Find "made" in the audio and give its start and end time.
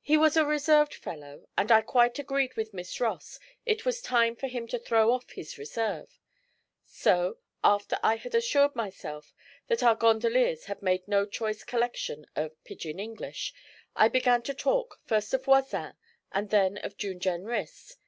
10.82-11.06